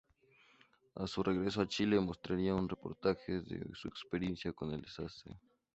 A 0.95 1.05
su 1.05 1.21
regreso 1.21 1.61
a 1.61 1.67
Chile, 1.67 1.99
mostrarían 1.99 2.55
un 2.55 2.67
reportaje 2.67 3.41
de 3.41 3.69
su 3.75 3.87
experiencia 3.87 4.51
con 4.51 4.73
el 4.73 4.81
desastre. 4.81 5.35